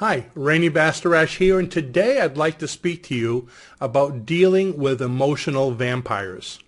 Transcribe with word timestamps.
Hi, 0.00 0.28
Rene 0.34 0.70
Bastarache 0.70 1.28
here, 1.28 1.58
and 1.58 1.70
today 1.70 2.22
I'd 2.22 2.38
like 2.38 2.58
to 2.60 2.66
speak 2.66 3.02
to 3.02 3.14
you 3.14 3.48
about 3.82 4.24
dealing 4.24 4.78
with 4.78 5.02
emotional 5.02 5.72
vampires. 5.72 6.58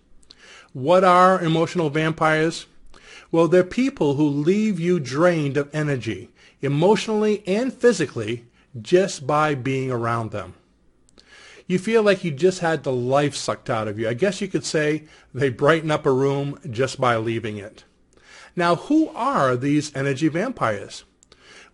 What 0.75 1.03
are 1.03 1.41
emotional 1.41 1.89
vampires? 1.89 2.67
Well, 3.31 3.49
they're 3.49 3.65
people 3.65 4.17
who 4.17 4.29
leave 4.29 4.79
you 4.79 5.01
drained 5.01 5.57
of 5.57 5.75
energy, 5.75 6.29
emotionally 6.61 7.43
and 7.47 7.73
physically, 7.73 8.45
just 8.79 9.27
by 9.27 9.55
being 9.55 9.91
around 9.91 10.31
them. 10.31 10.53
You 11.67 11.79
feel 11.79 12.03
like 12.03 12.25
you 12.25 12.33
just 12.33 12.59
had 12.59 12.83
the 12.83 12.93
life 12.93 13.35
sucked 13.35 13.71
out 13.71 13.89
of 13.89 13.99
you. 13.99 14.11
I 14.11 14.13
guess 14.13 14.43
you 14.43 14.49
could 14.49 14.67
say 14.67 15.05
they 15.33 15.49
brighten 15.49 15.91
up 15.91 16.05
a 16.05 16.13
room 16.13 16.59
just 16.71 17.01
by 17.01 17.17
leaving 17.17 17.57
it. 17.57 17.85
Now, 18.55 18.75
who 18.77 19.09
are 19.15 19.57
these 19.57 19.91
energy 19.97 20.29
vampires? 20.29 21.05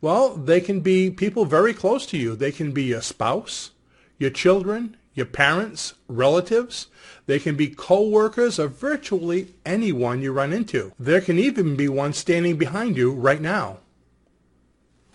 Well, 0.00 0.36
they 0.36 0.60
can 0.60 0.80
be 0.80 1.10
people 1.10 1.44
very 1.44 1.74
close 1.74 2.06
to 2.06 2.18
you. 2.18 2.36
They 2.36 2.52
can 2.52 2.72
be 2.72 2.84
your 2.84 3.02
spouse, 3.02 3.72
your 4.18 4.30
children, 4.30 4.96
your 5.14 5.26
parents, 5.26 5.94
relatives. 6.06 6.86
They 7.26 7.38
can 7.38 7.56
be 7.56 7.68
co-workers 7.68 8.58
or 8.58 8.68
virtually 8.68 9.54
anyone 9.66 10.22
you 10.22 10.32
run 10.32 10.52
into. 10.52 10.92
There 10.98 11.20
can 11.20 11.38
even 11.38 11.76
be 11.76 11.88
one 11.88 12.12
standing 12.12 12.56
behind 12.56 12.96
you 12.96 13.12
right 13.12 13.40
now. 13.40 13.78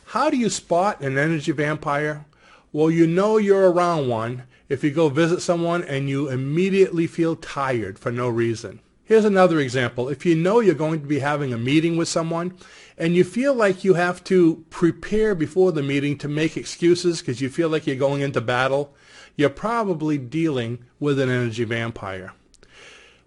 How 0.08 0.30
do 0.30 0.38
you 0.38 0.50
spot 0.50 1.02
an 1.02 1.18
energy 1.18 1.54
vampire? 1.54 2.26
Well, 2.72 2.92
you 2.92 3.08
know 3.08 3.38
you're 3.38 3.72
around 3.72 4.10
one 4.10 4.44
if 4.68 4.84
you 4.84 4.92
go 4.92 5.10
visit 5.10 5.42
someone 5.42 5.84
and 5.84 6.10
you 6.10 6.30
immediately 6.30 7.08
feel 7.08 7.36
tired 7.36 7.98
for 7.98 8.12
no 8.12 8.28
reason. 8.28 8.80
Here's 9.14 9.26
another 9.26 9.60
example. 9.60 10.10
If 10.10 10.26
you 10.26 10.34
know 10.34 10.60
you're 10.60 10.74
going 10.74 11.02
to 11.02 11.06
be 11.06 11.20
having 11.20 11.54
a 11.54 11.58
meeting 11.60 11.98
with 11.98 12.08
someone 12.08 12.58
and 12.98 13.16
you 13.16 13.24
feel 13.24 13.54
like 13.54 13.84
you 13.84 13.94
have 13.94 14.24
to 14.24 14.66
prepare 14.72 15.36
before 15.36 15.72
the 15.72 15.84
meeting 15.84 16.18
to 16.18 16.28
make 16.28 16.58
excuses 16.58 17.20
because 17.20 17.40
you 17.40 17.48
feel 17.48 17.70
like 17.70 17.86
you're 17.86 17.96
going 17.96 18.22
into 18.22 18.42
battle, 18.42 18.96
you're 19.36 19.52
probably 19.52 20.18
dealing 20.18 20.80
with 21.00 21.20
an 21.20 21.30
energy 21.30 21.64
vampire 21.64 22.34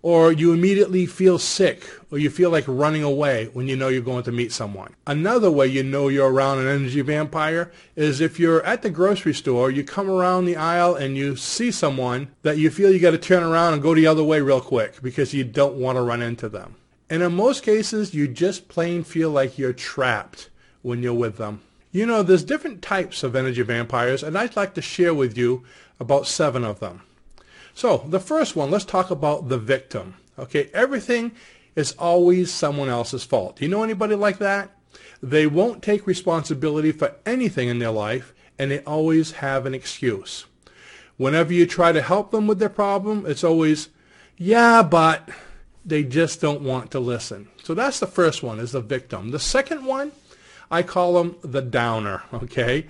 or 0.06 0.30
you 0.30 0.52
immediately 0.52 1.04
feel 1.04 1.36
sick 1.36 1.82
or 2.12 2.18
you 2.18 2.30
feel 2.30 2.48
like 2.48 2.62
running 2.68 3.02
away 3.02 3.46
when 3.54 3.66
you 3.66 3.74
know 3.74 3.88
you're 3.88 4.00
going 4.00 4.22
to 4.22 4.30
meet 4.30 4.52
someone. 4.52 4.94
Another 5.04 5.50
way 5.50 5.66
you 5.66 5.82
know 5.82 6.06
you're 6.06 6.30
around 6.30 6.60
an 6.60 6.68
energy 6.68 7.00
vampire 7.00 7.72
is 7.96 8.20
if 8.20 8.38
you're 8.38 8.64
at 8.64 8.82
the 8.82 8.88
grocery 8.88 9.34
store, 9.34 9.68
you 9.68 9.82
come 9.82 10.08
around 10.08 10.44
the 10.44 10.54
aisle 10.54 10.94
and 10.94 11.16
you 11.16 11.34
see 11.34 11.72
someone 11.72 12.28
that 12.42 12.56
you 12.56 12.70
feel 12.70 12.92
you 12.92 13.00
got 13.00 13.10
to 13.10 13.18
turn 13.18 13.42
around 13.42 13.72
and 13.72 13.82
go 13.82 13.96
the 13.96 14.06
other 14.06 14.22
way 14.22 14.40
real 14.40 14.60
quick 14.60 15.02
because 15.02 15.34
you 15.34 15.42
don't 15.42 15.74
want 15.74 15.96
to 15.96 16.02
run 16.02 16.22
into 16.22 16.48
them. 16.48 16.76
And 17.10 17.20
in 17.20 17.34
most 17.34 17.64
cases, 17.64 18.14
you 18.14 18.28
just 18.28 18.68
plain 18.68 19.02
feel 19.02 19.30
like 19.30 19.58
you're 19.58 19.72
trapped 19.72 20.50
when 20.82 21.02
you're 21.02 21.14
with 21.14 21.36
them. 21.36 21.62
You 21.90 22.06
know, 22.06 22.22
there's 22.22 22.44
different 22.44 22.80
types 22.80 23.24
of 23.24 23.34
energy 23.34 23.62
vampires, 23.62 24.22
and 24.22 24.38
I'd 24.38 24.54
like 24.54 24.74
to 24.74 24.82
share 24.82 25.14
with 25.14 25.36
you 25.36 25.64
about 25.98 26.28
seven 26.28 26.62
of 26.62 26.78
them. 26.78 27.02
So 27.76 27.98
the 28.08 28.18
first 28.18 28.56
one, 28.56 28.70
let's 28.70 28.86
talk 28.86 29.10
about 29.10 29.50
the 29.50 29.58
victim. 29.58 30.14
Okay, 30.38 30.70
everything 30.72 31.32
is 31.74 31.92
always 31.98 32.50
someone 32.50 32.88
else's 32.88 33.22
fault. 33.22 33.56
Do 33.56 33.66
you 33.66 33.70
know 33.70 33.82
anybody 33.82 34.14
like 34.14 34.38
that? 34.38 34.70
They 35.22 35.46
won't 35.46 35.82
take 35.82 36.06
responsibility 36.06 36.90
for 36.90 37.14
anything 37.26 37.68
in 37.68 37.78
their 37.78 37.90
life, 37.90 38.32
and 38.58 38.70
they 38.70 38.80
always 38.80 39.32
have 39.32 39.66
an 39.66 39.74
excuse. 39.74 40.46
Whenever 41.18 41.52
you 41.52 41.66
try 41.66 41.92
to 41.92 42.00
help 42.00 42.30
them 42.30 42.46
with 42.46 42.60
their 42.60 42.70
problem, 42.70 43.26
it's 43.26 43.44
always, 43.44 43.90
yeah, 44.38 44.82
but 44.82 45.28
they 45.84 46.02
just 46.02 46.40
don't 46.40 46.62
want 46.62 46.90
to 46.92 46.98
listen. 46.98 47.48
So 47.62 47.74
that's 47.74 48.00
the 48.00 48.06
first 48.06 48.42
one, 48.42 48.58
is 48.58 48.72
the 48.72 48.80
victim. 48.80 49.32
The 49.32 49.38
second 49.38 49.84
one, 49.84 50.12
I 50.70 50.82
call 50.82 51.12
them 51.12 51.36
the 51.42 51.60
downer, 51.60 52.22
okay? 52.32 52.86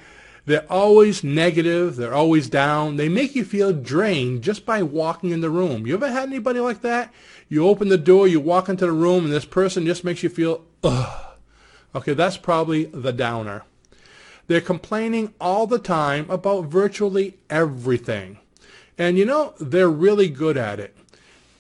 They're 0.47 0.73
always 0.73 1.25
negative. 1.25 1.97
They're 1.97 2.15
always 2.15 2.49
down. 2.49 2.97
They 2.97 3.09
make 3.09 3.35
you 3.35 3.45
feel 3.45 3.73
drained 3.73 4.43
just 4.43 4.65
by 4.65 4.83
walking 4.83 5.31
in 5.31 5.41
the 5.41 5.51
room. 5.51 5.87
You 5.87 5.95
ever 5.95 6.11
had 6.11 6.29
anybody 6.29 6.61
like 6.61 6.83
that? 6.83 7.13
You 7.49 7.67
open 7.67 7.89
the 7.89 7.99
door, 7.99 8.27
you 8.27 8.41
walk 8.41 8.69
into 8.69 8.87
the 8.87 8.93
room, 8.93 9.25
and 9.25 9.33
this 9.33 9.45
person 9.45 9.87
just 9.87 10.05
makes 10.05 10.23
you 10.23 10.29
feel, 10.29 10.65
ugh. 10.83 11.35
Okay, 11.95 12.15
that's 12.15 12.37
probably 12.37 12.85
the 12.85 13.13
downer. 13.13 13.65
They're 14.47 14.61
complaining 14.61 15.35
all 15.41 15.67
the 15.67 15.79
time 15.79 16.31
about 16.31 16.67
virtually 16.67 17.39
everything. 17.51 18.39
And 18.99 19.19
you 19.19 19.25
know, 19.25 19.55
they're 19.59 19.91
really 19.91 20.29
good 20.29 20.57
at 20.57 20.79
it. 20.79 20.97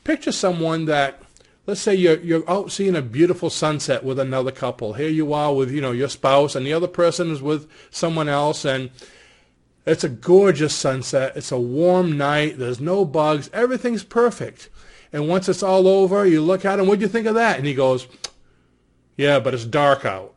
Picture 0.05 0.33
someone 0.33 0.85
that 0.85 1.21
let's 1.67 1.81
say 1.81 1.95
you're 1.95 2.21
you're 2.21 2.49
out 2.49 2.71
seeing 2.71 2.97
a 2.97 3.03
beautiful 3.03 3.51
sunset 3.51 4.05
with 4.05 4.19
another 4.19 4.53
couple. 4.53 4.95
Here 4.95 5.09
you 5.09 5.33
are 5.33 5.55
with 5.55 5.71
you 5.71 5.81
know 5.81 5.93
your 5.93 6.09
spouse, 6.09 6.55
and 6.55 6.65
the 6.65 6.73
other 6.73 6.89
person 6.89 7.31
is 7.31 7.43
with 7.43 7.69
someone 7.91 8.29
else, 8.29 8.65
and 8.65 8.91
it's 9.85 10.05
a 10.05 10.09
gorgeous 10.09 10.75
sunset. 10.75 11.37
It's 11.37 11.53
a 11.53 11.59
warm 11.59 12.17
night. 12.17 12.59
There's 12.59 12.81
no 12.81 13.05
bugs. 13.05 13.51
Everything's 13.53 14.05
perfect. 14.05 14.69
And 15.13 15.29
once 15.29 15.49
it's 15.49 15.63
all 15.63 15.87
over, 15.87 16.27
you 16.27 16.41
look 16.41 16.65
at 16.65 16.81
him. 16.81 16.87
What 16.87 16.99
do 16.99 17.05
you 17.05 17.09
think 17.09 17.27
of 17.27 17.35
that? 17.35 17.59
And 17.59 17.67
he 17.67 17.75
goes, 17.75 18.07
"Yeah, 19.17 19.41
but 19.41 19.55
it's 19.55 19.65
dark 19.65 20.05
out." 20.05 20.35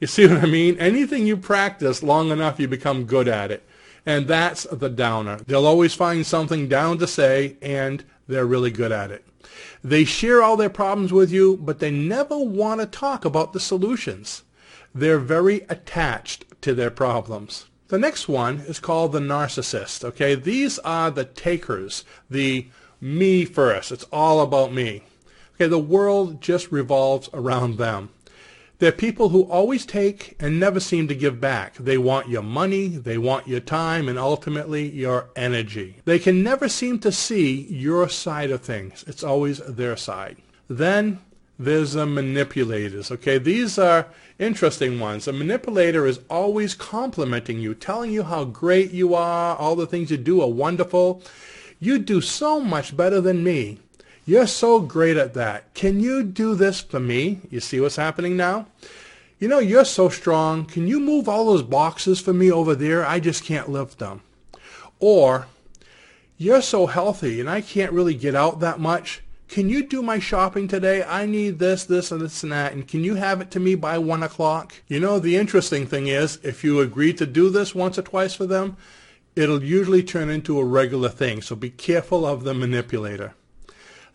You 0.00 0.08
see 0.08 0.26
what 0.26 0.42
I 0.42 0.46
mean? 0.46 0.78
Anything 0.80 1.28
you 1.28 1.36
practice 1.36 2.02
long 2.02 2.30
enough, 2.30 2.58
you 2.58 2.66
become 2.66 3.04
good 3.04 3.28
at 3.28 3.52
it. 3.52 3.62
And 4.04 4.26
that's 4.26 4.64
the 4.64 4.88
downer. 4.88 5.36
They'll 5.46 5.64
always 5.64 5.94
find 5.94 6.26
something 6.26 6.66
down 6.66 6.98
to 6.98 7.06
say, 7.06 7.56
and 7.62 8.04
they're 8.26 8.44
really 8.44 8.72
good 8.72 8.90
at 8.90 9.12
it. 9.12 9.24
They 9.82 10.04
share 10.04 10.42
all 10.42 10.56
their 10.56 10.70
problems 10.70 11.12
with 11.12 11.32
you, 11.32 11.56
but 11.56 11.78
they 11.78 11.90
never 11.90 12.38
want 12.38 12.80
to 12.80 12.86
talk 12.86 13.24
about 13.24 13.52
the 13.52 13.60
solutions. 13.60 14.42
They're 14.94 15.18
very 15.18 15.66
attached 15.68 16.44
to 16.62 16.74
their 16.74 16.90
problems. 16.90 17.66
The 17.88 17.98
next 17.98 18.28
one 18.28 18.60
is 18.60 18.78
called 18.78 19.12
the 19.12 19.20
narcissist. 19.20 20.04
Okay, 20.04 20.34
these 20.34 20.78
are 20.78 21.10
the 21.10 21.24
takers, 21.24 22.04
the 22.30 22.68
me 23.00 23.44
first. 23.44 23.92
It's 23.92 24.06
all 24.12 24.40
about 24.40 24.72
me. 24.72 25.02
Okay, 25.56 25.66
the 25.66 25.78
world 25.78 26.40
just 26.40 26.72
revolves 26.72 27.28
around 27.34 27.76
them. 27.76 28.10
They're 28.82 28.90
people 28.90 29.28
who 29.28 29.44
always 29.44 29.86
take 29.86 30.34
and 30.40 30.58
never 30.58 30.80
seem 30.80 31.06
to 31.06 31.14
give 31.14 31.40
back. 31.40 31.76
They 31.76 31.98
want 31.98 32.28
your 32.28 32.42
money, 32.42 32.88
they 32.88 33.16
want 33.16 33.46
your 33.46 33.60
time, 33.60 34.08
and 34.08 34.18
ultimately 34.18 34.90
your 34.90 35.30
energy. 35.36 35.98
They 36.04 36.18
can 36.18 36.42
never 36.42 36.68
seem 36.68 36.98
to 36.98 37.12
see 37.12 37.60
your 37.70 38.08
side 38.08 38.50
of 38.50 38.62
things. 38.62 39.04
It's 39.06 39.22
always 39.22 39.58
their 39.58 39.96
side. 39.96 40.38
Then 40.66 41.20
there's 41.60 41.92
the 41.92 42.06
manipulators. 42.06 43.12
Okay, 43.12 43.38
these 43.38 43.78
are 43.78 44.08
interesting 44.40 44.98
ones. 44.98 45.28
A 45.28 45.32
manipulator 45.32 46.04
is 46.04 46.18
always 46.28 46.74
complimenting 46.74 47.60
you, 47.60 47.76
telling 47.76 48.10
you 48.10 48.24
how 48.24 48.42
great 48.42 48.90
you 48.90 49.14
are, 49.14 49.54
all 49.58 49.76
the 49.76 49.86
things 49.86 50.10
you 50.10 50.16
do 50.16 50.40
are 50.40 50.50
wonderful. 50.50 51.22
You 51.78 52.00
do 52.00 52.20
so 52.20 52.58
much 52.58 52.96
better 52.96 53.20
than 53.20 53.44
me. 53.44 53.78
You're 54.24 54.46
so 54.46 54.78
great 54.80 55.16
at 55.16 55.34
that. 55.34 55.74
Can 55.74 55.98
you 55.98 56.22
do 56.22 56.54
this 56.54 56.80
for 56.80 57.00
me? 57.00 57.40
You 57.50 57.58
see 57.58 57.80
what's 57.80 57.96
happening 57.96 58.36
now? 58.36 58.66
You 59.40 59.48
know, 59.48 59.58
you're 59.58 59.84
so 59.84 60.08
strong. 60.08 60.64
Can 60.64 60.86
you 60.86 61.00
move 61.00 61.28
all 61.28 61.46
those 61.46 61.64
boxes 61.64 62.20
for 62.20 62.32
me 62.32 62.50
over 62.50 62.76
there? 62.76 63.04
I 63.04 63.18
just 63.18 63.44
can't 63.44 63.68
lift 63.68 63.98
them. 63.98 64.22
Or, 65.00 65.48
you're 66.36 66.62
so 66.62 66.86
healthy 66.86 67.40
and 67.40 67.50
I 67.50 67.60
can't 67.60 67.92
really 67.92 68.14
get 68.14 68.36
out 68.36 68.60
that 68.60 68.78
much. 68.78 69.22
Can 69.48 69.68
you 69.68 69.82
do 69.82 70.02
my 70.02 70.20
shopping 70.20 70.68
today? 70.68 71.02
I 71.02 71.26
need 71.26 71.58
this, 71.58 71.84
this, 71.84 72.12
and 72.12 72.20
this 72.20 72.44
and 72.44 72.52
that. 72.52 72.72
And 72.72 72.86
can 72.86 73.02
you 73.02 73.16
have 73.16 73.40
it 73.40 73.50
to 73.50 73.60
me 73.60 73.74
by 73.74 73.98
one 73.98 74.22
o'clock? 74.22 74.72
You 74.86 75.00
know, 75.00 75.18
the 75.18 75.36
interesting 75.36 75.84
thing 75.84 76.06
is, 76.06 76.38
if 76.44 76.62
you 76.62 76.80
agree 76.80 77.12
to 77.14 77.26
do 77.26 77.50
this 77.50 77.74
once 77.74 77.98
or 77.98 78.02
twice 78.02 78.34
for 78.34 78.46
them, 78.46 78.76
it'll 79.34 79.64
usually 79.64 80.04
turn 80.04 80.30
into 80.30 80.58
a 80.60 80.64
regular 80.64 81.08
thing. 81.08 81.42
So 81.42 81.56
be 81.56 81.70
careful 81.70 82.24
of 82.24 82.44
the 82.44 82.54
manipulator. 82.54 83.34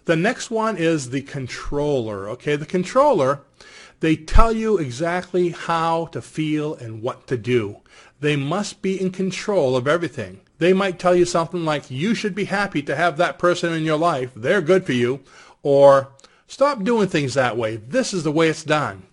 The 0.07 0.15
next 0.15 0.49
one 0.49 0.77
is 0.77 1.09
the 1.09 1.21
controller. 1.21 2.29
Okay, 2.29 2.55
the 2.55 2.65
controller, 2.65 3.41
they 3.99 4.15
tell 4.15 4.53
you 4.53 4.77
exactly 4.77 5.49
how 5.49 6.05
to 6.13 6.21
feel 6.21 6.75
and 6.75 7.01
what 7.01 7.27
to 7.27 7.35
do. 7.35 7.81
They 8.21 8.37
must 8.37 8.81
be 8.81 9.01
in 9.01 9.11
control 9.11 9.75
of 9.75 9.85
everything. 9.85 10.39
They 10.59 10.71
might 10.71 10.97
tell 10.97 11.13
you 11.13 11.25
something 11.25 11.65
like, 11.65 11.91
you 11.91 12.15
should 12.15 12.35
be 12.35 12.45
happy 12.45 12.81
to 12.83 12.95
have 12.95 13.17
that 13.17 13.37
person 13.37 13.73
in 13.73 13.83
your 13.83 13.97
life. 13.97 14.31
They're 14.33 14.61
good 14.61 14.85
for 14.85 14.93
you. 14.93 15.19
Or, 15.61 16.07
stop 16.47 16.85
doing 16.85 17.09
things 17.09 17.33
that 17.33 17.57
way. 17.57 17.75
This 17.75 18.13
is 18.13 18.23
the 18.23 18.31
way 18.31 18.47
it's 18.47 18.63
done. 18.63 19.03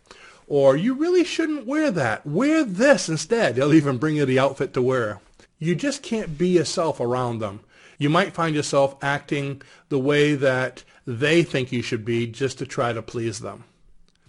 Or, 0.47 0.77
you 0.77 0.95
really 0.95 1.25
shouldn't 1.25 1.67
wear 1.67 1.91
that. 1.91 2.25
Wear 2.25 2.63
this 2.63 3.09
instead. 3.09 3.57
They'll 3.57 3.75
even 3.75 3.99
bring 3.99 4.15
you 4.15 4.27
the 4.27 4.39
outfit 4.39 4.73
to 4.75 4.81
wear. 4.83 5.21
You 5.59 5.75
just 5.75 6.05
can't 6.05 6.39
be 6.39 6.51
yourself 6.51 7.01
around 7.01 7.41
them 7.41 7.63
you 8.05 8.11
might 8.11 8.35
find 8.35 8.55
yourself 8.55 8.97
acting 9.03 9.63
the 9.89 9.99
way 9.99 10.35
that 10.35 10.85
they 11.07 11.43
think 11.43 11.73
you 11.73 11.83
should 11.83 12.05
be 12.05 12.27
just 12.27 12.59
to 12.59 12.67
try 12.67 12.93
to 12.93 13.03
please 13.03 13.41
them. 13.41 13.65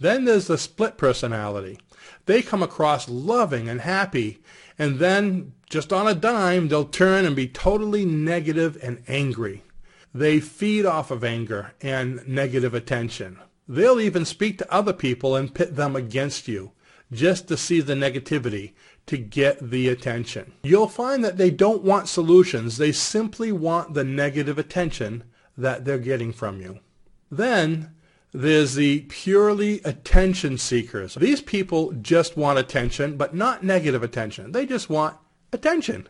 Then 0.00 0.24
there's 0.24 0.48
the 0.48 0.58
split 0.58 0.96
personality. 0.96 1.78
They 2.24 2.42
come 2.42 2.62
across 2.62 3.08
loving 3.08 3.68
and 3.68 3.82
happy, 3.82 4.38
and 4.78 4.98
then, 4.98 5.52
just 5.70 5.92
on 5.92 6.08
a 6.08 6.14
dime, 6.14 6.68
they'll 6.68 6.84
turn 6.84 7.24
and 7.24 7.36
be 7.36 7.48
totally 7.48 8.04
negative 8.04 8.78
and 8.82 9.02
angry. 9.08 9.62
They 10.14 10.40
feed 10.40 10.86
off 10.86 11.10
of 11.10 11.22
anger 11.22 11.72
and 11.80 12.26
negative 12.26 12.74
attention. 12.74 13.38
They'll 13.68 14.00
even 14.00 14.24
speak 14.24 14.58
to 14.58 14.72
other 14.72 14.92
people 14.92 15.36
and 15.36 15.54
pit 15.54 15.76
them 15.76 15.94
against 15.94 16.48
you 16.48 16.72
just 17.12 17.48
to 17.48 17.56
see 17.56 17.80
the 17.80 17.94
negativity, 17.94 18.72
to 19.06 19.16
get 19.16 19.70
the 19.70 19.88
attention. 19.88 20.52
You'll 20.62 20.88
find 20.88 21.24
that 21.24 21.36
they 21.36 21.50
don't 21.50 21.82
want 21.82 22.08
solutions. 22.08 22.76
They 22.76 22.92
simply 22.92 23.52
want 23.52 23.94
the 23.94 24.04
negative 24.04 24.58
attention 24.58 25.24
that 25.56 25.84
they're 25.84 25.98
getting 25.98 26.32
from 26.32 26.60
you. 26.60 26.80
Then 27.30 27.92
there's 28.32 28.74
the 28.74 29.00
purely 29.08 29.80
attention 29.84 30.58
seekers. 30.58 31.14
These 31.14 31.40
people 31.40 31.92
just 31.92 32.36
want 32.36 32.58
attention, 32.58 33.16
but 33.16 33.34
not 33.34 33.62
negative 33.62 34.02
attention. 34.02 34.52
They 34.52 34.66
just 34.66 34.90
want 34.90 35.16
attention. 35.52 36.08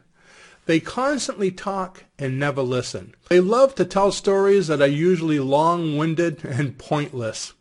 They 0.64 0.80
constantly 0.80 1.52
talk 1.52 2.04
and 2.18 2.40
never 2.40 2.62
listen. 2.62 3.14
They 3.28 3.38
love 3.38 3.76
to 3.76 3.84
tell 3.84 4.10
stories 4.10 4.66
that 4.66 4.82
are 4.82 4.88
usually 4.88 5.38
long-winded 5.38 6.44
and 6.44 6.76
pointless. 6.76 7.52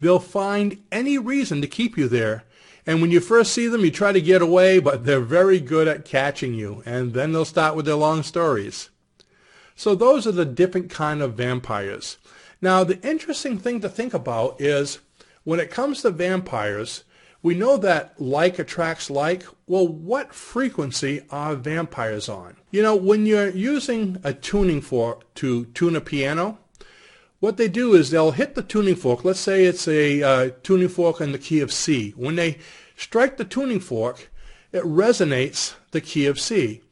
They'll 0.00 0.20
find 0.20 0.80
any 0.92 1.18
reason 1.18 1.60
to 1.60 1.66
keep 1.66 1.98
you 1.98 2.06
there. 2.06 2.44
And 2.86 3.00
when 3.00 3.10
you 3.10 3.20
first 3.20 3.52
see 3.52 3.68
them, 3.68 3.84
you 3.84 3.90
try 3.90 4.12
to 4.12 4.20
get 4.20 4.42
away, 4.42 4.78
but 4.78 5.04
they're 5.04 5.20
very 5.20 5.60
good 5.60 5.86
at 5.86 6.04
catching 6.04 6.54
you. 6.54 6.82
And 6.84 7.12
then 7.12 7.32
they'll 7.32 7.44
start 7.44 7.76
with 7.76 7.86
their 7.86 7.94
long 7.94 8.22
stories. 8.22 8.90
So 9.76 9.94
those 9.94 10.26
are 10.26 10.32
the 10.32 10.44
different 10.44 10.90
kind 10.90 11.22
of 11.22 11.34
vampires. 11.34 12.18
Now, 12.60 12.84
the 12.84 13.00
interesting 13.08 13.58
thing 13.58 13.80
to 13.80 13.88
think 13.88 14.14
about 14.14 14.60
is 14.60 14.98
when 15.44 15.60
it 15.60 15.70
comes 15.70 16.02
to 16.02 16.10
vampires, 16.10 17.04
we 17.42 17.54
know 17.54 17.76
that 17.78 18.20
like 18.20 18.58
attracts 18.58 19.10
like. 19.10 19.44
Well, 19.66 19.88
what 19.88 20.32
frequency 20.32 21.22
are 21.30 21.56
vampires 21.56 22.28
on? 22.28 22.56
You 22.70 22.82
know, 22.82 22.94
when 22.94 23.26
you're 23.26 23.50
using 23.50 24.18
a 24.22 24.32
tuning 24.32 24.80
fork 24.80 25.32
to 25.34 25.64
tune 25.66 25.96
a 25.96 26.00
piano, 26.00 26.58
what 27.42 27.56
they 27.56 27.66
do 27.66 27.94
is 27.94 28.10
they'll 28.10 28.30
hit 28.30 28.54
the 28.54 28.62
tuning 28.62 28.94
fork. 28.94 29.24
Let's 29.24 29.40
say 29.40 29.64
it's 29.64 29.88
a 29.88 30.22
uh, 30.22 30.50
tuning 30.62 30.88
fork 30.88 31.20
in 31.20 31.32
the 31.32 31.40
key 31.40 31.58
of 31.58 31.72
C. 31.72 32.12
When 32.12 32.36
they 32.36 32.58
strike 32.94 33.36
the 33.36 33.44
tuning 33.44 33.80
fork, 33.80 34.30
it 34.70 34.84
resonates 34.84 35.74
the 35.90 36.00
key 36.00 36.26
of 36.26 36.38
C. 36.38 36.82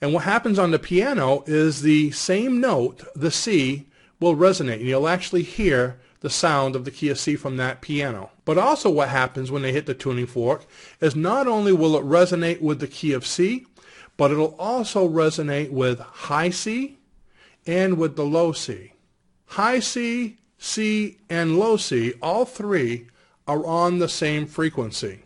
And 0.00 0.14
what 0.14 0.22
happens 0.22 0.56
on 0.56 0.70
the 0.70 0.78
piano 0.78 1.42
is 1.48 1.82
the 1.82 2.12
same 2.12 2.60
note, 2.60 3.02
the 3.16 3.32
C, 3.32 3.88
will 4.20 4.36
resonate. 4.36 4.74
And 4.74 4.86
you'll 4.86 5.08
actually 5.08 5.42
hear 5.42 5.98
the 6.20 6.30
sound 6.30 6.76
of 6.76 6.84
the 6.84 6.92
key 6.92 7.08
of 7.08 7.18
C 7.18 7.34
from 7.34 7.56
that 7.56 7.80
piano. 7.80 8.30
But 8.44 8.56
also 8.56 8.90
what 8.90 9.08
happens 9.08 9.50
when 9.50 9.62
they 9.62 9.72
hit 9.72 9.86
the 9.86 9.94
tuning 9.94 10.26
fork 10.26 10.64
is 11.00 11.16
not 11.16 11.48
only 11.48 11.72
will 11.72 11.96
it 11.96 12.04
resonate 12.04 12.60
with 12.60 12.78
the 12.78 12.86
key 12.86 13.14
of 13.14 13.26
C, 13.26 13.66
but 14.16 14.30
it'll 14.30 14.54
also 14.60 15.08
resonate 15.08 15.72
with 15.72 15.98
high 15.98 16.50
C 16.50 16.98
and 17.66 17.98
with 17.98 18.14
the 18.14 18.24
low 18.24 18.52
C. 18.52 18.92
High 19.48 19.80
C, 19.80 20.38
C, 20.58 21.18
and 21.28 21.58
low 21.58 21.76
C, 21.76 22.14
all 22.22 22.44
three 22.44 23.08
are 23.46 23.64
on 23.64 23.98
the 23.98 24.08
same 24.08 24.46
frequency. 24.46 25.20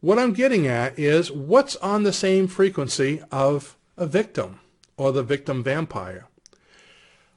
What 0.00 0.18
I'm 0.18 0.32
getting 0.32 0.66
at 0.66 0.98
is 0.98 1.30
what's 1.30 1.76
on 1.76 2.02
the 2.02 2.12
same 2.12 2.48
frequency 2.48 3.22
of 3.30 3.76
a 3.96 4.06
victim 4.06 4.60
or 4.96 5.12
the 5.12 5.22
victim 5.22 5.62
vampire. 5.62 6.26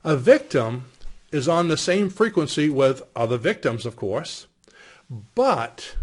A 0.03 0.15
victim 0.15 0.85
is 1.31 1.47
on 1.47 1.67
the 1.67 1.77
same 1.77 2.09
frequency 2.09 2.69
with 2.69 3.03
other 3.15 3.37
victims, 3.37 3.85
of 3.85 3.95
course, 3.95 4.47
but 5.33 5.95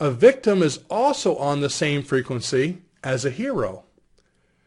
a 0.00 0.10
victim 0.10 0.62
is 0.62 0.80
also 0.90 1.36
on 1.36 1.60
the 1.60 1.70
same 1.70 2.02
frequency 2.02 2.78
as 3.02 3.24
a 3.24 3.30
hero. 3.30 3.83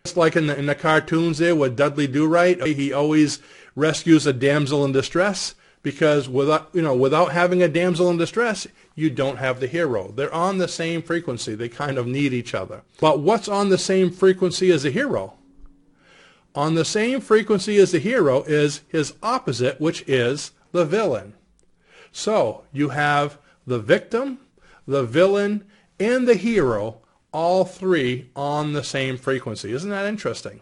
Just 0.07 0.15
like 0.15 0.38
in 0.38 0.48
the, 0.48 0.57
in 0.57 0.68
the 0.68 0.74
cartoons 0.74 1.38
there 1.38 1.54
with 1.54 1.75
Dudley 1.75 2.07
Do-Right, 2.07 2.65
he 2.65 2.94
always 2.94 3.39
rescues 3.75 4.25
a 4.25 4.31
damsel 4.31 4.86
in 4.86 4.94
distress 4.94 5.54
because 5.83 6.30
without, 6.30 6.69
you 6.71 6.81
know, 6.81 6.95
without 6.95 7.33
having 7.33 7.62
a 7.62 7.68
damsel 7.68 8.09
in 8.09 8.15
distress, 8.15 8.68
you 8.95 9.09
don't 9.09 9.36
have 9.36 9.59
the 9.59 9.68
hero. 9.68 10.13
They're 10.15 10.33
on 10.33 10.59
the 10.59 10.69
same 10.69 11.01
frequency. 11.01 11.56
They 11.56 11.68
kind 11.68 11.98
of 11.98 12.07
need 12.07 12.31
each 12.31 12.54
other. 12.54 12.83
But 13.01 13.19
what's 13.19 13.50
on 13.50 13.68
the 13.68 13.77
same 13.77 14.09
frequency 14.09 14.71
as 14.71 14.86
a 14.86 14.92
hero? 14.92 15.33
on 16.56 16.74
the 16.74 16.86
same 16.86 17.21
frequency 17.21 17.77
as 17.77 17.92
the 17.92 18.00
hero 18.00 18.42
is 18.44 18.81
his 18.88 19.13
opposite, 19.21 19.80
which 19.80 20.04
is 20.07 20.51
the 20.71 20.86
villain. 20.86 21.33
So 22.12 22.63
you 22.71 22.89
have 22.89 23.38
the 23.68 23.77
victim, 23.77 24.39
the 24.88 25.04
villain, 25.04 25.65
and 26.00 26.27
the 26.27 26.36
hero, 26.36 27.01
all 27.31 27.65
three 27.65 28.29
on 28.35 28.74
the 28.74 28.83
same 28.83 29.18
frequency. 29.18 29.74
Isn't 29.74 29.89
that 29.89 30.06
interesting? 30.06 30.62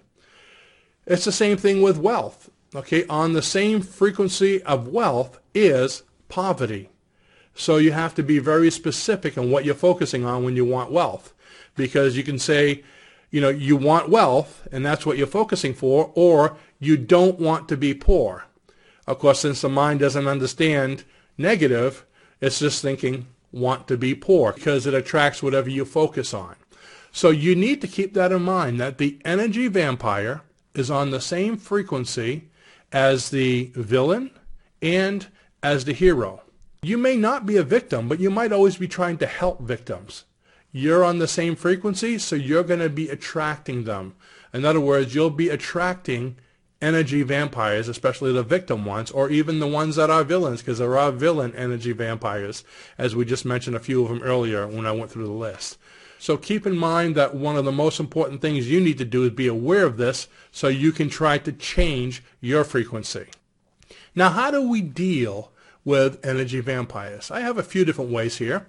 It's 1.06 1.26
the 1.26 1.32
same 1.32 1.58
thing 1.58 1.82
with 1.82 1.98
wealth. 1.98 2.50
Okay, 2.76 3.06
on 3.08 3.34
the 3.34 3.42
same 3.42 3.82
frequency 3.82 4.62
of 4.64 4.88
wealth 4.88 5.40
is 5.54 6.04
poverty. 6.28 6.90
So 7.54 7.78
you 7.78 7.94
have 7.94 8.14
to 8.16 8.24
be 8.24 8.40
very 8.40 8.70
specific 8.70 9.38
in 9.38 9.50
what 9.50 9.64
you're 9.64 9.76
focusing 9.76 10.26
on 10.26 10.44
when 10.44 10.56
you 10.56 10.66
want 10.66 10.92
wealth. 10.92 11.34
Because 11.76 12.18
you 12.18 12.24
can 12.24 12.38
say, 12.40 12.84
you 13.32 13.40
know, 13.40 13.50
you 13.50 13.78
want 13.78 14.10
wealth 14.10 14.68
and 14.72 14.86
that's 14.86 15.06
what 15.06 15.18
you're 15.18 15.28
focusing 15.28 15.74
for, 15.74 16.12
or 16.16 16.58
you 16.80 16.98
don't 16.98 17.40
want 17.40 17.70
to 17.70 17.78
be 17.78 17.94
poor. 17.94 18.46
Of 19.08 19.20
course, 19.20 19.40
since 19.40 19.62
the 19.62 19.70
mind 19.70 20.00
doesn't 20.00 20.28
understand 20.28 21.04
negative, 21.38 22.06
it's 22.42 22.60
just 22.60 22.82
thinking 22.82 23.28
want 23.56 23.88
to 23.88 23.98
be 23.98 24.14
poor 24.14 24.54
because 24.54 24.86
it 24.86 24.94
attracts 24.94 25.42
whatever 25.42 25.70
you 25.70 25.86
focus 25.86 26.34
on. 26.34 26.56
So 27.12 27.30
you 27.30 27.56
need 27.56 27.82
to 27.82 27.88
keep 27.88 28.14
that 28.14 28.32
in 28.32 28.44
mind 28.44 28.80
that 28.80 28.98
the 28.98 29.20
energy 29.26 29.68
vampire 29.68 30.42
is 30.74 30.92
on 30.92 31.10
the 31.10 31.22
same 31.22 31.58
frequency 31.58 32.50
as 32.92 33.30
the 33.30 33.72
villain 33.74 34.32
and 34.82 35.26
as 35.64 35.86
the 35.86 35.94
hero. 35.94 36.44
You 36.84 36.98
may 36.98 37.16
not 37.16 37.46
be 37.46 37.58
a 37.58 37.64
victim, 37.64 38.08
but 38.08 38.20
you 38.20 38.30
might 38.30 38.52
always 38.52 38.78
be 38.78 38.88
trying 38.88 39.18
to 39.20 39.26
help 39.26 39.62
victims 39.62 40.26
you're 40.76 41.06
on 41.06 41.20
the 41.20 41.28
same 41.28 41.56
frequency, 41.56 42.18
so 42.18 42.36
you're 42.36 42.62
going 42.62 42.82
to 42.82 42.90
be 42.90 43.08
attracting 43.08 43.86
them. 43.86 44.14
In 44.54 44.66
other 44.66 44.82
words, 44.82 45.16
you'll 45.16 45.30
be 45.30 45.48
attracting 45.48 46.36
energy 46.86 47.24
vampires, 47.24 47.88
especially 47.88 48.32
the 48.32 48.44
victim 48.44 48.86
ones, 48.86 49.10
or 49.10 49.32
even 49.32 49.60
the 49.60 49.66
ones 49.66 49.96
that 49.96 50.12
are 50.12 50.24
villains, 50.24 50.62
because 50.62 50.78
there 50.78 51.00
are 51.00 51.12
villain 51.12 51.52
energy 51.56 51.92
vampires, 51.92 52.64
as 53.00 53.16
we 53.16 53.26
just 53.26 53.44
mentioned 53.44 53.76
a 53.76 53.80
few 53.80 54.04
of 54.04 54.10
them 54.10 54.22
earlier 54.22 54.68
when 54.68 54.86
I 54.86 54.92
went 54.92 55.10
through 55.10 55.26
the 55.26 55.32
list. 55.32 55.80
So 56.20 56.38
keep 56.38 56.68
in 56.68 56.78
mind 56.78 57.16
that 57.16 57.34
one 57.34 57.58
of 57.58 57.66
the 57.66 57.72
most 57.72 58.00
important 58.00 58.40
things 58.40 58.70
you 58.70 58.80
need 58.80 59.00
to 59.00 59.06
do 59.06 59.24
is 59.24 59.32
be 59.32 59.48
aware 59.48 59.84
of 59.84 59.98
this 59.98 60.28
so 60.52 60.68
you 60.68 60.92
can 60.92 61.10
try 61.10 61.40
to 61.40 61.52
change 61.52 62.24
your 62.40 62.64
frequency. 62.64 63.26
Now, 64.14 64.30
how 64.30 64.52
do 64.52 64.62
we 64.62 64.82
deal 64.82 65.52
with 65.84 66.24
energy 66.24 66.60
vampires? 66.60 67.32
I 67.32 67.40
have 67.40 67.58
a 67.58 67.64
few 67.64 67.84
different 67.84 68.12
ways 68.12 68.38
here. 68.38 68.68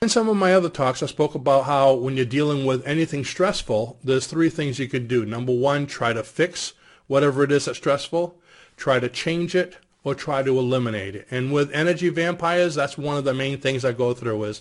In 0.00 0.08
some 0.08 0.28
of 0.28 0.36
my 0.36 0.54
other 0.54 0.68
talks, 0.68 1.02
I 1.02 1.06
spoke 1.06 1.34
about 1.34 1.64
how 1.64 1.94
when 1.94 2.16
you're 2.16 2.26
dealing 2.26 2.64
with 2.64 2.86
anything 2.86 3.24
stressful, 3.24 3.98
there's 4.04 4.28
three 4.28 4.50
things 4.50 4.78
you 4.78 4.86
could 4.86 5.08
do. 5.08 5.26
Number 5.26 5.52
one, 5.52 5.86
try 5.86 6.12
to 6.12 6.22
fix 6.22 6.74
whatever 7.06 7.44
it 7.44 7.52
is 7.52 7.64
that's 7.64 7.78
stressful, 7.78 8.36
try 8.76 8.98
to 8.98 9.08
change 9.08 9.54
it, 9.54 9.76
or 10.02 10.14
try 10.14 10.42
to 10.42 10.58
eliminate 10.58 11.16
it. 11.16 11.26
And 11.30 11.52
with 11.52 11.72
energy 11.72 12.10
vampires, 12.10 12.74
that's 12.74 12.98
one 12.98 13.16
of 13.16 13.24
the 13.24 13.34
main 13.34 13.58
things 13.58 13.84
I 13.84 13.92
go 13.92 14.12
through 14.12 14.44
is, 14.44 14.60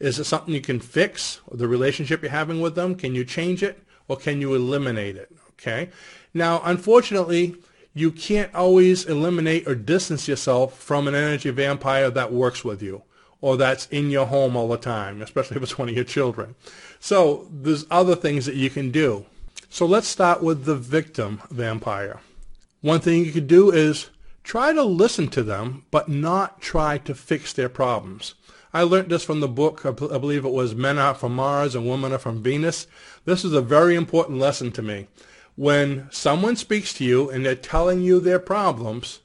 is 0.00 0.18
it 0.18 0.24
something 0.24 0.52
you 0.52 0.60
can 0.60 0.80
fix, 0.80 1.40
the 1.50 1.68
relationship 1.68 2.22
you're 2.22 2.30
having 2.30 2.60
with 2.60 2.74
them? 2.74 2.94
Can 2.94 3.14
you 3.14 3.24
change 3.24 3.62
it, 3.62 3.82
or 4.08 4.16
can 4.16 4.40
you 4.40 4.54
eliminate 4.54 5.16
it? 5.16 5.30
Okay. 5.52 5.90
Now, 6.34 6.60
unfortunately, 6.64 7.56
you 7.94 8.10
can't 8.10 8.54
always 8.54 9.04
eliminate 9.04 9.68
or 9.68 9.74
distance 9.74 10.26
yourself 10.26 10.78
from 10.78 11.06
an 11.06 11.14
energy 11.14 11.50
vampire 11.50 12.10
that 12.10 12.32
works 12.32 12.64
with 12.64 12.82
you 12.82 13.02
or 13.40 13.56
that's 13.56 13.86
in 13.86 14.10
your 14.10 14.26
home 14.26 14.56
all 14.56 14.68
the 14.68 14.76
time, 14.76 15.22
especially 15.22 15.56
if 15.56 15.62
it's 15.62 15.78
one 15.78 15.88
of 15.88 15.94
your 15.94 16.04
children. 16.04 16.54
So 16.98 17.48
there's 17.50 17.86
other 17.90 18.14
things 18.14 18.46
that 18.46 18.54
you 18.54 18.70
can 18.70 18.90
do. 18.90 19.26
So 19.72 19.86
let's 19.86 20.08
start 20.08 20.42
with 20.42 20.64
the 20.64 20.74
victim 20.74 21.42
vampire. 21.48 22.18
One 22.80 22.98
thing 22.98 23.24
you 23.24 23.30
could 23.30 23.46
do 23.46 23.70
is 23.70 24.10
try 24.42 24.72
to 24.72 24.82
listen 24.82 25.28
to 25.28 25.44
them, 25.44 25.84
but 25.92 26.08
not 26.08 26.60
try 26.60 26.98
to 26.98 27.14
fix 27.14 27.52
their 27.52 27.68
problems. 27.68 28.34
I 28.74 28.82
learned 28.82 29.10
this 29.10 29.22
from 29.22 29.38
the 29.38 29.48
book, 29.48 29.86
I 29.86 29.92
believe 29.92 30.44
it 30.44 30.50
was 30.50 30.74
Men 30.74 30.98
Are 30.98 31.14
From 31.14 31.36
Mars 31.36 31.76
and 31.76 31.88
Women 31.88 32.12
Are 32.12 32.18
From 32.18 32.42
Venus. 32.42 32.88
This 33.24 33.44
is 33.44 33.52
a 33.52 33.62
very 33.62 33.94
important 33.94 34.38
lesson 34.38 34.72
to 34.72 34.82
me. 34.82 35.06
When 35.54 36.08
someone 36.10 36.56
speaks 36.56 36.92
to 36.94 37.04
you 37.04 37.30
and 37.30 37.46
they're 37.46 37.54
telling 37.54 38.00
you 38.00 38.18
their 38.18 38.40
problems, 38.40 39.20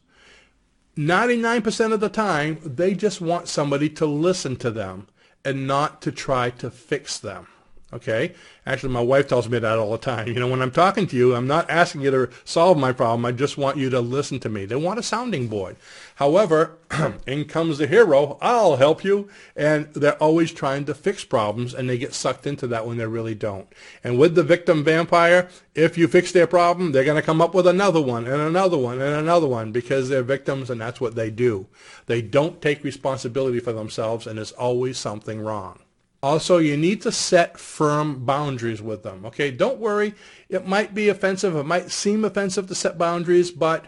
99% 0.95 1.91
of 1.91 1.99
the 1.99 2.09
time, 2.09 2.59
they 2.63 2.93
just 2.93 3.19
want 3.19 3.47
somebody 3.47 3.89
to 3.89 4.05
listen 4.05 4.57
to 4.57 4.69
them 4.69 5.07
and 5.43 5.65
not 5.65 6.03
to 6.03 6.11
try 6.11 6.51
to 6.51 6.69
fix 6.69 7.17
them. 7.17 7.47
Okay? 7.93 8.33
Actually, 8.65 8.93
my 8.93 9.01
wife 9.01 9.27
tells 9.27 9.47
me 9.47 9.59
that 9.59 9.77
all 9.77 9.91
the 9.91 9.97
time. 9.99 10.27
You 10.27 10.33
know, 10.33 10.47
when 10.47 10.61
I'm 10.61 10.71
talking 10.71 11.05
to 11.07 11.15
you, 11.15 11.35
I'm 11.35 11.45
not 11.45 11.69
asking 11.69 12.01
you 12.01 12.11
to 12.11 12.29
solve 12.43 12.79
my 12.79 12.91
problem. 12.91 13.25
I 13.25 13.31
just 13.31 13.57
want 13.57 13.77
you 13.77 13.91
to 13.91 14.01
listen 14.01 14.39
to 14.39 14.49
me. 14.49 14.65
They 14.65 14.75
want 14.75 14.99
a 14.99 15.03
sounding 15.03 15.47
board. 15.47 15.75
However, 16.15 16.77
in 17.27 17.45
comes 17.45 17.77
the 17.77 17.85
hero. 17.85 18.39
I'll 18.41 18.77
help 18.77 19.03
you. 19.03 19.29
And 19.55 19.93
they're 19.93 20.21
always 20.21 20.51
trying 20.51 20.85
to 20.85 20.95
fix 20.95 21.23
problems, 21.23 21.75
and 21.75 21.87
they 21.87 21.99
get 21.99 22.15
sucked 22.15 22.47
into 22.47 22.65
that 22.67 22.87
when 22.87 22.97
they 22.97 23.05
really 23.05 23.35
don't. 23.35 23.67
And 24.03 24.17
with 24.17 24.33
the 24.33 24.43
victim 24.43 24.83
vampire, 24.83 25.47
if 25.75 25.95
you 25.95 26.07
fix 26.07 26.31
their 26.31 26.47
problem, 26.47 26.91
they're 26.91 27.03
going 27.03 27.21
to 27.21 27.25
come 27.25 27.41
up 27.41 27.53
with 27.53 27.67
another 27.67 28.01
one 28.01 28.25
and 28.25 28.41
another 28.41 28.77
one 28.77 28.99
and 28.99 29.15
another 29.15 29.47
one 29.47 29.71
because 29.71 30.09
they're 30.09 30.23
victims, 30.23 30.71
and 30.71 30.81
that's 30.81 30.99
what 30.99 31.15
they 31.15 31.29
do. 31.29 31.67
They 32.07 32.23
don't 32.23 32.63
take 32.63 32.83
responsibility 32.83 33.59
for 33.59 33.73
themselves, 33.73 34.25
and 34.25 34.37
there's 34.37 34.53
always 34.53 34.97
something 34.97 35.39
wrong. 35.39 35.79
Also, 36.25 36.57
you 36.57 36.75
need 36.75 37.03
to 37.03 37.11
set 37.11 37.59
firm 37.59 38.25
boundaries 38.25 38.81
with 38.81 39.03
them. 39.03 39.23
Okay, 39.27 39.51
don't 39.51 39.77
worry. 39.77 40.15
It 40.49 40.65
might 40.65 40.95
be 40.95 41.07
offensive. 41.07 41.55
It 41.55 41.67
might 41.67 41.91
seem 41.91 42.25
offensive 42.25 42.65
to 42.67 42.73
set 42.73 42.97
boundaries, 42.97 43.51
but 43.51 43.85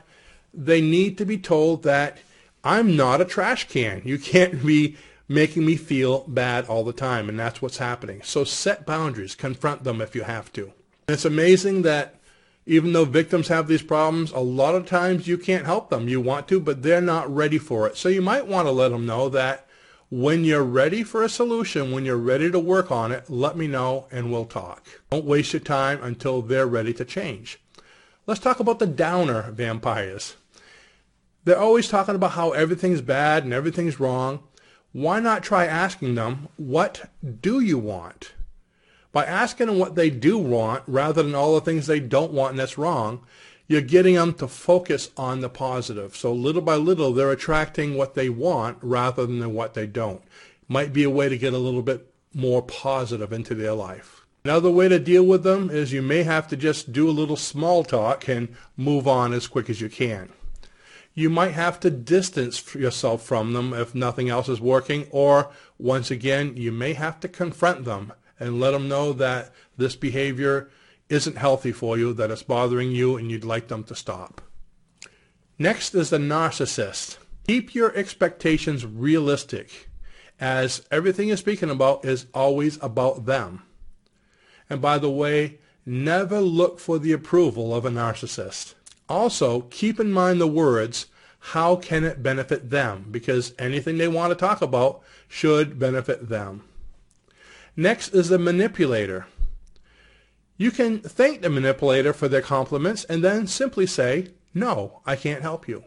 they 0.54 0.80
need 0.80 1.18
to 1.18 1.26
be 1.26 1.40
told 1.40 1.82
that 1.82 2.20
I'm 2.64 2.96
not 2.96 3.22
a 3.22 3.26
trash 3.26 3.68
can. 3.68 4.04
You 4.06 4.20
can't 4.20 4.64
be 4.64 4.98
making 5.28 5.66
me 5.66 5.78
feel 5.78 6.26
bad 6.28 6.68
all 6.68 6.84
the 6.84 6.94
time, 6.94 7.28
and 7.28 7.40
that's 7.40 7.60
what's 7.60 7.80
happening. 7.80 8.22
So 8.24 8.44
set 8.44 8.86
boundaries. 8.86 9.34
Confront 9.34 9.84
them 9.84 10.00
if 10.00 10.14
you 10.14 10.22
have 10.22 10.54
to. 10.54 10.66
And 11.08 11.16
it's 11.16 11.26
amazing 11.26 11.82
that 11.82 12.20
even 12.68 12.94
though 12.94 13.06
victims 13.06 13.48
have 13.48 13.68
these 13.68 13.82
problems, 13.82 14.32
a 14.32 14.40
lot 14.42 14.76
of 14.76 14.86
times 14.86 15.28
you 15.28 15.40
can't 15.40 15.66
help 15.66 15.90
them. 15.90 16.08
You 16.08 16.22
want 16.22 16.48
to, 16.50 16.60
but 16.60 16.84
they're 16.84 17.02
not 17.02 17.36
ready 17.36 17.58
for 17.58 17.88
it. 17.88 17.98
So 17.98 18.10
you 18.10 18.22
might 18.22 18.46
want 18.46 18.68
to 18.68 18.72
let 18.72 18.90
them 18.90 19.08
know 19.08 19.28
that 19.30 19.67
when 20.10 20.46
you're 20.46 20.64
ready 20.64 21.04
for 21.04 21.22
a 21.22 21.30
solution, 21.30 21.92
when 21.92 22.06
you're 22.06 22.16
ready 22.16 22.50
to 22.50 22.60
work 22.60 22.92
on 22.92 23.12
it, 23.12 23.30
let 23.30 23.58
me 23.58 23.68
know 23.68 24.08
and 24.10 24.32
we'll 24.32 24.46
talk. 24.46 24.86
Don't 25.12 25.26
waste 25.26 25.52
your 25.52 25.60
time 25.60 26.02
until 26.02 26.42
they're 26.42 26.68
ready 26.68 26.94
to 26.94 27.04
change. 27.04 27.60
Let's 28.26 28.40
talk 28.40 28.60
about 28.60 28.80
the 28.80 28.88
downer 28.88 29.52
vampires. 29.52 30.38
They're 31.44 31.60
always 31.60 31.90
talking 31.90 32.16
about 32.16 32.32
how 32.32 32.52
everything's 32.52 33.02
bad 33.02 33.44
and 33.44 33.54
everything's 33.54 34.00
wrong. 34.00 34.44
Why 34.94 35.20
not 35.20 35.44
try 35.44 35.66
asking 35.66 36.16
them, 36.16 36.48
what 36.56 37.10
do 37.42 37.60
you 37.60 37.78
want? 37.78 38.34
By 39.12 39.26
asking 39.26 39.68
them 39.68 39.80
what 39.80 39.96
they 39.96 40.10
do 40.10 40.38
want 40.38 40.84
rather 40.88 41.22
than 41.22 41.36
all 41.36 41.56
the 41.56 41.62
things 41.62 41.88
they 41.88 42.00
don't 42.00 42.32
want 42.32 42.52
and 42.52 42.60
that's 42.60 42.78
wrong, 42.78 43.22
you're 43.68 43.82
getting 43.82 44.16
them 44.16 44.34
to 44.36 44.48
focus 44.48 45.10
on 45.18 45.42
the 45.42 45.50
positive. 45.50 46.16
So 46.16 46.34
little 46.34 46.62
by 46.62 46.76
little, 46.76 47.14
they're 47.14 47.32
attracting 47.32 47.96
what 47.96 48.16
they 48.16 48.30
want 48.30 48.78
rather 48.82 49.26
than 49.26 49.54
what 49.54 49.74
they 49.74 49.88
don't. 49.88 50.22
Might 50.68 50.94
be 50.94 51.04
a 51.04 51.10
way 51.10 51.30
to 51.30 51.38
get 51.38 51.54
a 51.54 51.58
little 51.58 51.82
bit 51.82 52.12
more 52.34 52.62
positive 52.62 53.34
into 53.34 53.56
their 53.56 53.74
life. 53.74 54.26
Another 54.46 54.72
way 54.72 54.88
to 54.88 55.00
deal 55.00 55.24
with 55.24 55.44
them 55.44 55.70
is 55.70 55.92
you 55.92 56.02
may 56.02 56.24
have 56.24 56.48
to 56.48 56.56
just 56.56 56.94
do 56.94 57.10
a 57.10 57.12
little 57.12 57.36
small 57.36 57.84
talk 57.84 58.30
and 58.30 58.56
move 58.78 59.08
on 59.08 59.34
as 59.34 59.48
quick 59.48 59.70
as 59.70 59.82
you 59.82 59.90
can. 59.90 60.30
You 61.14 61.30
might 61.30 61.52
have 61.52 61.80
to 61.82 61.90
distance 61.90 62.76
yourself 62.76 63.24
from 63.24 63.54
them 63.54 63.74
if 63.74 63.96
nothing 63.96 64.30
else 64.30 64.48
is 64.48 64.62
working, 64.62 65.08
or 65.10 65.50
once 65.78 66.12
again, 66.12 66.56
you 66.56 66.72
may 66.72 66.94
have 66.94 67.20
to 67.22 67.28
confront 67.28 67.86
them 67.86 68.14
and 68.40 68.60
let 68.60 68.72
them 68.72 68.88
know 68.88 69.14
that 69.14 69.52
this 69.76 69.96
behavior 69.96 70.70
isn't 71.10 71.38
healthy 71.38 71.72
for 71.72 71.98
you, 71.98 72.14
that 72.14 72.32
it's 72.32 72.44
bothering 72.44 72.92
you, 72.92 73.16
and 73.18 73.32
you'd 73.32 73.46
like 73.46 73.68
them 73.68 73.84
to 73.86 73.96
stop. 73.96 74.42
Next 75.60 75.96
is 75.96 76.10
the 76.10 76.18
narcissist. 76.18 77.18
Keep 77.48 77.74
your 77.74 77.96
expectations 77.96 78.86
realistic, 78.86 79.90
as 80.40 80.86
everything 80.92 81.30
you're 81.30 81.38
speaking 81.38 81.70
about 81.70 82.06
is 82.06 82.28
always 82.34 82.78
about 82.84 83.26
them. 83.26 83.64
And 84.70 84.82
by 84.82 84.98
the 84.98 85.10
way, 85.10 85.60
never 85.86 86.42
look 86.42 86.80
for 86.80 87.00
the 87.00 87.14
approval 87.14 87.74
of 87.74 87.86
a 87.86 87.90
narcissist. 87.90 88.74
Also, 89.08 89.62
keep 89.62 90.00
in 90.00 90.12
mind 90.12 90.42
the 90.42 90.48
words, 90.48 91.08
how 91.40 91.78
can 91.78 92.04
it 92.04 92.22
benefit 92.22 92.70
them? 92.70 93.06
Because 93.10 93.54
anything 93.58 93.98
they 93.98 94.10
want 94.10 94.32
to 94.32 94.36
talk 94.36 94.62
about 94.62 95.02
should 95.30 95.80
benefit 95.80 96.28
them. 96.28 96.64
Next 97.76 98.10
is 98.10 98.28
the 98.28 98.38
manipulator. 98.38 99.28
You 100.58 100.72
can 100.72 101.00
thank 101.00 101.42
the 101.42 101.50
manipulator 101.50 102.14
for 102.14 102.28
their 102.28 102.42
compliments 102.42 103.04
and 103.04 103.24
then 103.24 103.46
simply 103.46 103.86
say, 103.86 104.30
no, 104.56 105.02
I 105.06 105.16
can't 105.16 105.44
help 105.44 105.68
you. 105.68 105.84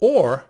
Or 0.00 0.44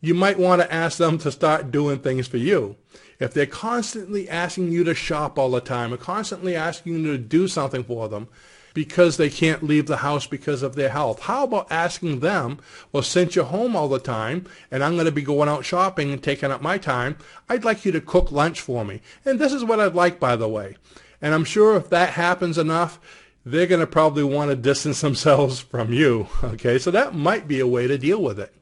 you 0.00 0.14
might 0.14 0.38
want 0.38 0.60
to 0.60 0.72
ask 0.72 0.98
them 0.98 1.16
to 1.18 1.30
start 1.30 1.70
doing 1.70 2.00
things 2.00 2.26
for 2.26 2.38
you. 2.38 2.76
If 3.20 3.32
they're 3.32 3.46
constantly 3.46 4.28
asking 4.28 4.72
you 4.72 4.82
to 4.84 4.94
shop 4.94 5.38
all 5.38 5.50
the 5.50 5.60
time 5.60 5.94
or 5.94 5.96
constantly 5.96 6.56
asking 6.56 6.94
you 6.94 7.12
to 7.12 7.18
do 7.18 7.46
something 7.46 7.84
for 7.84 8.08
them 8.08 8.28
because 8.74 9.16
they 9.16 9.30
can't 9.30 9.62
leave 9.62 9.86
the 9.86 9.98
house 9.98 10.26
because 10.26 10.64
of 10.64 10.74
their 10.74 10.88
health, 10.88 11.20
how 11.20 11.44
about 11.44 11.70
asking 11.70 12.18
them, 12.18 12.58
well, 12.90 13.04
since 13.04 13.36
you're 13.36 13.44
home 13.44 13.76
all 13.76 13.88
the 13.88 14.00
time 14.00 14.44
and 14.72 14.82
I'm 14.82 14.94
going 14.94 15.06
to 15.06 15.12
be 15.12 15.22
going 15.22 15.48
out 15.48 15.64
shopping 15.64 16.10
and 16.10 16.20
taking 16.20 16.50
up 16.50 16.60
my 16.60 16.78
time, 16.78 17.16
I'd 17.48 17.64
like 17.64 17.84
you 17.84 17.92
to 17.92 18.00
cook 18.00 18.32
lunch 18.32 18.60
for 18.60 18.84
me. 18.84 19.00
And 19.24 19.38
this 19.38 19.52
is 19.52 19.62
what 19.62 19.78
I'd 19.78 19.94
like, 19.94 20.18
by 20.18 20.34
the 20.34 20.48
way. 20.48 20.76
And 21.24 21.32
I'm 21.32 21.44
sure 21.44 21.74
if 21.74 21.88
that 21.88 22.10
happens 22.10 22.58
enough, 22.58 23.00
they're 23.46 23.66
going 23.66 23.80
to 23.80 23.86
probably 23.86 24.24
want 24.24 24.50
to 24.50 24.56
distance 24.56 25.00
themselves 25.00 25.58
from 25.58 25.90
you. 25.90 26.28
Okay, 26.42 26.78
so 26.78 26.90
that 26.90 27.14
might 27.14 27.48
be 27.48 27.60
a 27.60 27.66
way 27.66 27.86
to 27.86 27.96
deal 27.96 28.22
with 28.22 28.38
it. 28.38 28.54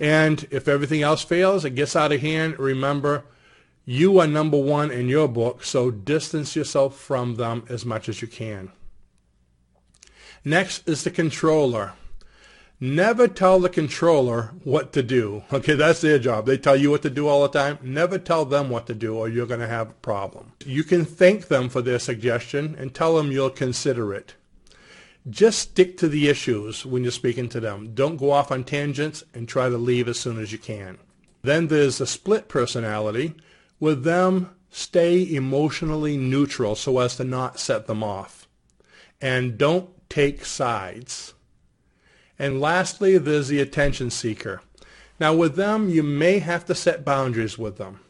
And 0.00 0.48
if 0.50 0.68
everything 0.68 1.02
else 1.02 1.22
fails, 1.22 1.66
it 1.66 1.74
gets 1.74 1.94
out 1.94 2.12
of 2.12 2.22
hand, 2.22 2.58
remember, 2.58 3.24
you 3.84 4.18
are 4.20 4.26
number 4.26 4.56
one 4.56 4.90
in 4.90 5.10
your 5.10 5.28
book, 5.28 5.64
so 5.64 5.90
distance 5.90 6.56
yourself 6.56 6.98
from 6.98 7.34
them 7.34 7.66
as 7.68 7.84
much 7.84 8.08
as 8.08 8.22
you 8.22 8.28
can. 8.28 8.72
Next 10.46 10.88
is 10.88 11.04
the 11.04 11.10
controller. 11.10 11.92
Never 12.78 13.26
tell 13.26 13.58
the 13.58 13.70
controller 13.70 14.52
what 14.62 14.92
to 14.92 15.02
do. 15.02 15.44
Okay, 15.50 15.74
that's 15.74 16.02
their 16.02 16.18
job. 16.18 16.44
They 16.44 16.58
tell 16.58 16.76
you 16.76 16.90
what 16.90 17.00
to 17.02 17.10
do 17.10 17.26
all 17.26 17.42
the 17.42 17.58
time. 17.58 17.78
Never 17.82 18.18
tell 18.18 18.44
them 18.44 18.68
what 18.68 18.86
to 18.88 18.94
do 18.94 19.16
or 19.16 19.30
you're 19.30 19.46
going 19.46 19.60
to 19.60 19.66
have 19.66 19.90
a 19.90 19.94
problem. 19.94 20.52
You 20.64 20.84
can 20.84 21.06
thank 21.06 21.48
them 21.48 21.70
for 21.70 21.80
their 21.80 21.98
suggestion 21.98 22.76
and 22.78 22.94
tell 22.94 23.16
them 23.16 23.32
you'll 23.32 23.48
consider 23.48 24.12
it. 24.12 24.34
Just 25.28 25.58
stick 25.58 25.96
to 25.98 26.08
the 26.08 26.28
issues 26.28 26.84
when 26.84 27.02
you're 27.02 27.12
speaking 27.12 27.48
to 27.48 27.60
them. 27.60 27.94
Don't 27.94 28.18
go 28.18 28.30
off 28.30 28.52
on 28.52 28.62
tangents 28.62 29.24
and 29.32 29.48
try 29.48 29.70
to 29.70 29.78
leave 29.78 30.06
as 30.06 30.20
soon 30.20 30.38
as 30.38 30.52
you 30.52 30.58
can. 30.58 30.98
Then 31.42 31.68
there's 31.68 31.98
the 31.98 32.06
split 32.06 32.46
personality. 32.46 33.34
With 33.80 34.04
them, 34.04 34.50
stay 34.70 35.34
emotionally 35.34 36.18
neutral 36.18 36.74
so 36.74 36.98
as 36.98 37.16
to 37.16 37.24
not 37.24 37.58
set 37.58 37.86
them 37.86 38.04
off. 38.04 38.46
And 39.20 39.56
don't 39.56 39.88
take 40.10 40.44
sides. 40.44 41.32
And 42.38 42.60
lastly, 42.60 43.18
there's 43.18 43.48
the 43.48 43.60
attention 43.60 44.10
seeker. 44.10 44.60
Now 45.18 45.34
with 45.34 45.56
them, 45.56 45.88
you 45.88 46.02
may 46.02 46.38
have 46.40 46.66
to 46.66 46.74
set 46.74 47.04
boundaries 47.04 47.56
with 47.56 47.78
them. 47.78 48.00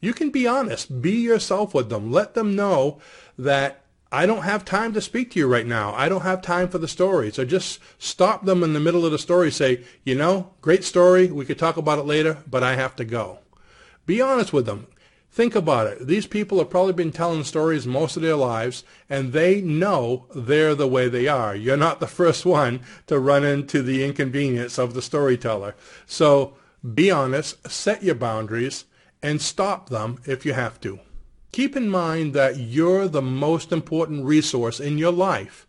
You 0.00 0.12
can 0.12 0.30
be 0.30 0.46
honest. 0.46 1.02
Be 1.02 1.12
yourself 1.12 1.74
with 1.74 1.88
them. 1.88 2.12
Let 2.12 2.34
them 2.34 2.54
know 2.54 3.00
that 3.38 3.82
I 4.12 4.24
don't 4.24 4.42
have 4.42 4.64
time 4.64 4.92
to 4.94 5.00
speak 5.00 5.32
to 5.32 5.38
you 5.38 5.46
right 5.46 5.66
now. 5.66 5.92
I 5.94 6.08
don't 6.08 6.22
have 6.22 6.40
time 6.40 6.68
for 6.68 6.78
the 6.78 6.88
story. 6.88 7.32
So 7.32 7.44
just 7.44 7.80
stop 7.98 8.44
them 8.44 8.62
in 8.62 8.72
the 8.72 8.80
middle 8.80 9.04
of 9.04 9.12
the 9.12 9.18
story. 9.18 9.50
Say, 9.50 9.84
you 10.04 10.14
know, 10.14 10.52
great 10.60 10.84
story. 10.84 11.30
We 11.30 11.44
could 11.44 11.58
talk 11.58 11.76
about 11.76 11.98
it 11.98 12.06
later, 12.06 12.38
but 12.48 12.62
I 12.62 12.76
have 12.76 12.96
to 12.96 13.04
go. 13.04 13.40
Be 14.06 14.20
honest 14.20 14.52
with 14.52 14.66
them. 14.66 14.86
Think 15.36 15.54
about 15.54 15.86
it. 15.88 16.06
These 16.06 16.26
people 16.26 16.56
have 16.60 16.70
probably 16.70 16.94
been 16.94 17.12
telling 17.12 17.44
stories 17.44 17.86
most 17.86 18.16
of 18.16 18.22
their 18.22 18.36
lives, 18.36 18.84
and 19.06 19.34
they 19.34 19.60
know 19.60 20.24
they're 20.34 20.74
the 20.74 20.88
way 20.88 21.10
they 21.10 21.28
are. 21.28 21.54
You're 21.54 21.76
not 21.76 22.00
the 22.00 22.06
first 22.20 22.46
one 22.46 22.80
to 23.06 23.18
run 23.18 23.44
into 23.44 23.82
the 23.82 24.02
inconvenience 24.02 24.78
of 24.78 24.94
the 24.94 25.02
storyteller. 25.02 25.74
So 26.06 26.54
be 26.94 27.10
honest, 27.10 27.70
set 27.70 28.02
your 28.02 28.14
boundaries, 28.14 28.86
and 29.22 29.42
stop 29.42 29.90
them 29.90 30.22
if 30.24 30.46
you 30.46 30.54
have 30.54 30.80
to. 30.80 31.00
Keep 31.52 31.76
in 31.76 31.90
mind 31.90 32.32
that 32.32 32.56
you're 32.56 33.06
the 33.06 33.20
most 33.20 33.72
important 33.72 34.24
resource 34.24 34.80
in 34.80 34.96
your 34.96 35.12
life. 35.12 35.66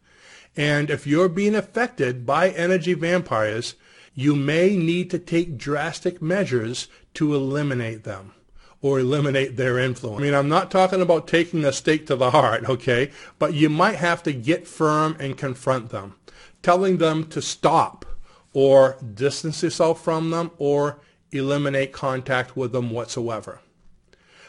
And 0.55 0.89
if 0.89 1.05
you're 1.05 1.27
being 1.27 1.55
affected 1.55 2.25
by 2.25 2.51
energy 2.51 2.93
vampires, 2.93 3.75
you 4.13 4.33
may 4.33 4.77
need 4.77 5.09
to 5.09 5.19
take 5.19 5.57
drastic 5.57 6.21
measures 6.21 6.87
to 7.15 7.35
eliminate 7.35 8.05
them 8.05 8.31
or 8.81 8.99
eliminate 8.99 9.57
their 9.57 9.77
influence. 9.79 10.19
I 10.19 10.23
mean, 10.23 10.33
I'm 10.33 10.49
not 10.49 10.69
talking 10.69 11.01
about 11.01 11.27
taking 11.27 11.65
a 11.65 11.73
stake 11.73 12.05
to 12.07 12.15
the 12.15 12.31
heart, 12.31 12.69
okay? 12.69 13.11
But 13.39 13.53
you 13.53 13.69
might 13.69 13.95
have 13.95 14.21
to 14.23 14.33
get 14.33 14.67
firm 14.67 15.15
and 15.19 15.37
confront 15.37 15.89
them, 15.89 16.15
telling 16.61 16.97
them 16.97 17.25
to 17.29 17.41
stop 17.41 18.05
or 18.53 18.97
distance 19.13 19.63
yourself 19.63 20.03
from 20.03 20.29
them 20.29 20.51
or 20.57 20.99
eliminate 21.31 21.91
contact 21.91 22.55
with 22.55 22.71
them 22.71 22.91
whatsoever. 22.91 23.61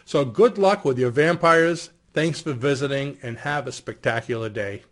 So 0.04 0.24
good 0.24 0.58
luck 0.58 0.84
with 0.84 0.98
your 0.98 1.10
vampires. 1.10 1.90
Thanks 2.14 2.40
for 2.40 2.52
visiting 2.52 3.18
and 3.22 3.38
have 3.38 3.66
a 3.66 3.72
spectacular 3.72 4.48
day. 4.48 4.82